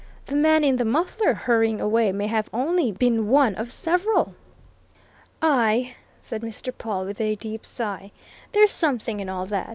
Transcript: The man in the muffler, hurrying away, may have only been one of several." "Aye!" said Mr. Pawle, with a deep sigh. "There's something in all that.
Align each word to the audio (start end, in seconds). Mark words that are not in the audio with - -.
The 0.25 0.35
man 0.35 0.63
in 0.63 0.77
the 0.77 0.83
muffler, 0.83 1.35
hurrying 1.35 1.79
away, 1.79 2.11
may 2.11 2.25
have 2.25 2.49
only 2.51 2.91
been 2.91 3.27
one 3.29 3.53
of 3.53 3.71
several." 3.71 4.33
"Aye!" 5.43 5.93
said 6.19 6.41
Mr. 6.41 6.75
Pawle, 6.75 7.05
with 7.05 7.21
a 7.21 7.35
deep 7.35 7.63
sigh. 7.67 8.11
"There's 8.53 8.71
something 8.71 9.19
in 9.19 9.29
all 9.29 9.45
that. 9.45 9.69